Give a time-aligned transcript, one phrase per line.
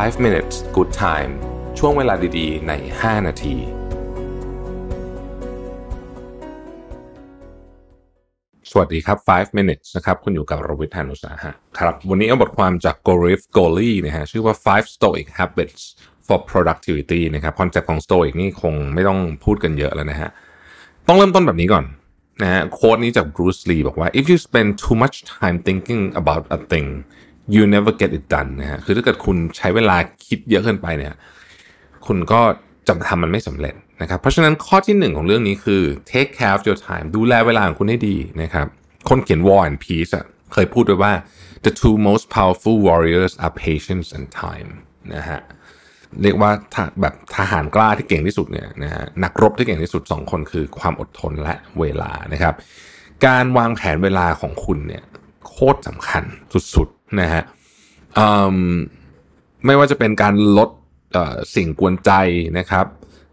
[0.00, 1.32] 5 minutes good time
[1.78, 3.56] ช่วงเวลาดีๆ ใน 5 นาที
[8.70, 15.26] สวัสดีครับ 5 minutes นะครับ คุณอยู่กับรวิศ หาญอุตสาหะครับ วันนี้เอาบทความจาก Gorif g o l i นะฮะ ชื่อว่า5 stoic
[15.38, 15.82] habits
[16.26, 20.30] for productivity นะครับ concept ของ stoic นี่คงไม่ต้องพูดกันเยอะแล้วนะฮะ
[21.06, 21.84] ต้องเริ่มต้นแบบนี้ก่อน
[22.42, 26.88] นะฮะ quote นี้จาก Bruce Lee บอกว่า if you spend too much time thinking about a thing
[27.54, 31.14] you never get it done นะฮะคือถ้าเกิดคุณใช้เวลาคิดเยอะเกินไปเนี่ย
[32.06, 32.40] คุณก็
[32.86, 38.66] จะทำมันไม่สำเร็จนะครับ เพราะฉะนั้นข้อที่หนึ่งของเรื่องนี้คือ take care of your time ดูแลเวลาของคุณให้ดีนะครับ
[39.08, 41.12] คนเขียน War and Peace อะเคยพูดไว้ว่า
[41.64, 44.70] the two most powerful warriors are patience and time
[45.14, 45.40] นะฮะ
[46.22, 46.50] เรียกว่า
[47.00, 52.54] แบบทหารกล้าที่เก่งที่สุดเนี่ยนะฮะนักรบที่เก่งที่สุด 2 คนคือความอดทนและเวลานะครับ
[53.26, 55.04] การวางแผนเวลาของคุณเนี่ย
[55.48, 56.24] โคตรสำคัญ
[56.74, 56.88] สุด
[57.20, 57.42] นะฮะ
[59.66, 60.70] ไม่ว่าจะเป็นการลด
[61.54, 62.10] สิ่งกวนใจ
[62.58, 62.86] นะครับ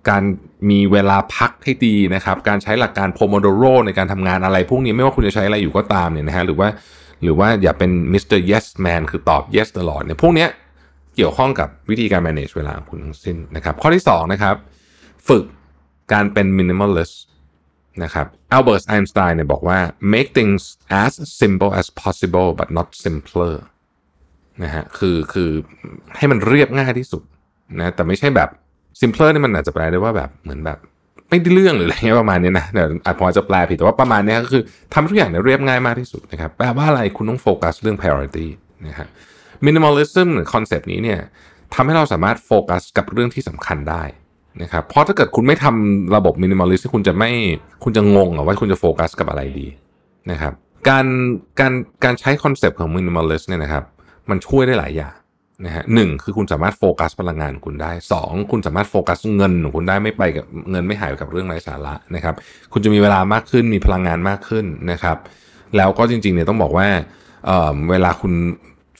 [0.10, 0.24] การ
[0.70, 6.70] มีเวลาพักให้ดีนะครับ การใช้หลักการโพโมโดโรในการทำงานอะไร พวกนี้ไม่ว่าคุณจะใช้อะไรอยู่ก็ตามเนี่ยนะฮะหรือว่า
[7.24, 10.48] หรือว่าอย่าเป็นมิสเตอร์ yes man คือตอบ yes ตลอดเนี่ยพวกนี้
[11.16, 14.56] เกี่ยวข้องกับวิธีการ manage เวลาของคุณทั้งสิ้นนะครับ ข้อที่ 2 นะครับ
[15.28, 15.44] ฝึก
[16.14, 17.16] การเป็น minimalist
[18.04, 19.80] นะครับอัลเบิร์ตไอน์สไตน์เนี่ยบอกว่า
[20.14, 20.62] make things
[21.04, 23.54] as simple as possible but not simpler
[24.64, 25.50] นะฮะคือคือ
[26.18, 27.24] ให้มันเรียบง่ายที่สุด
[27.78, 28.50] นะแต่ไม่ใช่แบบ
[29.00, 30.78] simpler นี่มันอาจจะแปลได้ว่าแบบเหมือนแบบ
[31.30, 38.48] ไม่ได้เรื่องหรืออะไรเงี้ยประมาณนี้นะเดี๋ยวอาจพอจะแปลผิดแต่ว่าประมาณนี้ก็คือทำทุกอย่างเนี่ยเรียบง่ายมากที่สุดนะครับแปลว่าอะไรคุณต้องโฟกัสเรื่อง priority
[38.88, 39.08] นะฮะ
[39.66, 41.20] minimalism หรือคอนเซปต์นี้เนี่ย
[41.74, 44.04] ทำให้เราสามารถโฟกัสกับเรื่องที่สำคัญได้
[44.62, 47.32] นะครับเพราะถ้าเกิดคุณไม่ทำระบบ minimalist คุณจะไม่
[47.84, 49.68] คุณจะงงว่าคุณจะโฟกัสกับอะไรดี
[50.32, 50.54] นะครับ
[50.90, 51.06] การ
[51.60, 53.84] การการใช้ concept ของ minimalist เนี่ยนะครับ
[54.32, 55.16] มันช่วยได้หลายอย่าง
[55.66, 62.36] นะฮะหนึ่งคือคุณสามารถโฟกัสพลังงานคุณได้สองคุณสามารถโฟกัสเงินของคุณได้ไม่ไปกับเงินไม่หายกับเรื่องไร้สาระนะครับ
[62.74, 65.18] คุณจะมีเวลามากขึ้นมีพลังงานมากขึ้นนะครับ
[65.78, 66.88] แล้วก็จริงๆเนี่ยต้องบอกว่า
[67.46, 68.34] เวลาคุณ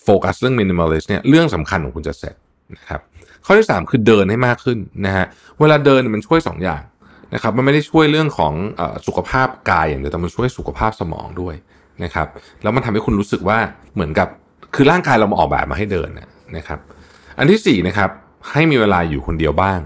[0.04, 2.36] โฟกัสเรื่อง minimalist เนี่ยเรื่องสำคัญของคุณจะเสร็จ
[2.76, 3.02] นะครับ
[3.46, 5.26] ข้อที่ 3 คือเดินให้มากขึ้นนะฮะ
[5.60, 6.82] เวลาเดินมันช่วย 2 อย่าง
[7.34, 11.56] นะครับมันไม่ได้ช่วยเรื่องของอสุขภาพกายอย่างเดียวแต่มันช่วยสุขภาพสมองด้วย
[12.04, 12.28] นะครับ
[12.64, 13.58] แล้วมันทำให้คุณรู้สึกว่า
[13.94, 14.28] เหมือนกับ
[14.76, 16.10] คือร่างกายเรามาออกแบบมาให้เดิน
[16.58, 16.80] นะครับ
[17.38, 18.10] อันที่4นะครับ
[18.52, 19.80] ให้มีเวลาอยู่คนเดียวบ้าง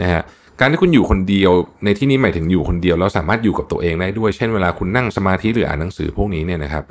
[0.00, 0.22] นะฮะ
[0.60, 1.52] การที่คุณอยู่คนเดียว
[1.84, 6.84] ในที่นี้หมายถึงอยู่คนเดียวแล้วสามารถอยู่กับตัวเองได้ด้วย เช่นเวลาคุณนั่งสมาธิหรืออ่านหนังสือพวกนี้เนี่ยนะครับ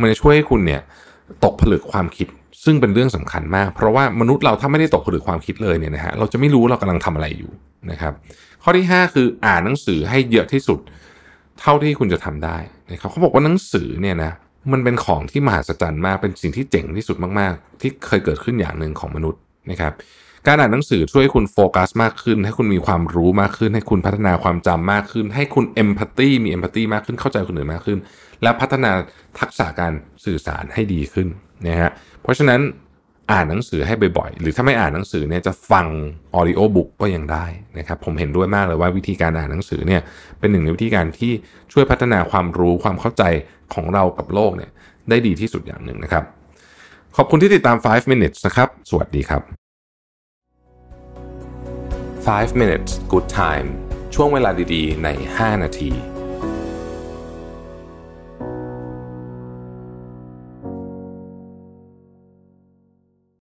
[0.00, 0.80] มันจะช่วยให้คุณเนี่ย
[1.44, 2.28] ตกผลึกความคิด
[2.64, 7.52] ซึ่งเป็นเรื่องสำคัญมาก เพราะว่ามนุษย์เราถ้าไม่ได้ตกผลึกความคิดเลยเนี่ยนะฮะเราจะไม่รู้เรากำลังทำอะไรอยู่
[7.90, 8.12] นะครับ
[8.62, 10.78] ข้อที่ 5 คืออ่านหนังสือให้เยอะที่สุด
[11.60, 12.58] เท่าที่คุณจะทำได้
[12.92, 14.32] นะครับเขาบอกว่าหนังสือเนี่ยนะ
[14.72, 19.92] มันเป็นของที่มหัศจรรย์มาก เป็นสิ่งที่เจ๋งที่สุดมากๆ ที่เคยเกิดขึ้นอย่างหนึ่งของมนุษย์นะครับ
[20.46, 27.98] การอ่านหนังสือช่วยให้คุณโฟกัสมากขึ้น ให้คุณมีความรู้มากขึ้น ให้คุณพัฒนาความจำมากขึ้น ให้คุณเอมพัตตีมีเอมพัตตีมากขึ้น เข้าใจคนอื่นมากขึ้น
[28.42, 28.90] และพัฒนา
[29.38, 29.92] ทักษะการ
[30.24, 31.28] สื่อสารให้ดีขึ้น
[31.66, 31.90] นะฮะ
[32.22, 32.60] เพราะฉะนั้น
[33.32, 35.86] อ่านหนังสือให้บ่อยๆ หรือถ้าไม่อ่านหนังสือเนี่ยจะฟัง
[36.34, 37.46] ออดิโอบุ๊กก็ยังได้
[37.78, 40.00] นะครับผมเห็นด้วยมากเลยว่าวิธีการอ่านหนังสือเนี่ย
[40.38, 41.32] เป็นหนึ่งในวิธีการที่
[41.72, 43.22] ช่วยพัฒนาความรู้ความเข้าใจ
[43.74, 44.70] ของเรากับโลกเนี่ย
[45.08, 46.24] ได้ดีที่สุดอย่างหนึ่งนะครับ
[47.16, 49.42] ขอบคุณที่ติดตาม 5 minutes นะครับ สวัสดีครับ
[52.28, 53.68] 5 minutes good time
[54.14, 56.17] ช่วงเวลาดีๆ ใน 5 นาที